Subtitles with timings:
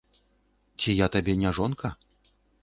[0.79, 1.93] Ці я табе не жонка?